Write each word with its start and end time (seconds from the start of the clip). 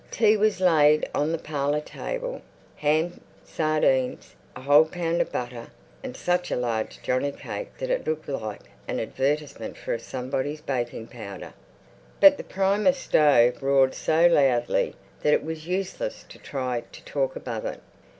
Tea 0.09 0.35
was 0.35 0.59
laid 0.59 1.07
on 1.13 1.31
the 1.31 1.37
parlour 1.37 1.79
table—ham, 1.79 3.21
sardines, 3.45 4.33
a 4.55 4.61
whole 4.61 4.85
pound 4.85 5.21
of 5.21 5.31
butter, 5.31 5.67
and 6.03 6.17
such 6.17 6.49
a 6.49 6.55
large 6.55 6.99
johnny 7.03 7.31
cake 7.31 7.77
that 7.77 7.91
it 7.91 8.07
looked 8.07 8.27
like 8.27 8.61
an 8.87 8.99
advertisement 8.99 9.77
for 9.77 9.99
somebody's 9.99 10.59
baking 10.59 11.05
powder. 11.05 11.53
But 12.19 12.37
the 12.37 12.43
Primus 12.43 12.97
stove 12.97 13.61
roared 13.61 13.93
so 13.93 14.25
loudly 14.25 14.95
that 15.21 15.35
it 15.35 15.43
was 15.45 15.67
useless 15.67 16.25
to 16.29 16.39
try 16.39 16.81
to 16.91 17.05
talk 17.05 17.35
above 17.35 17.65
it. 17.65 17.81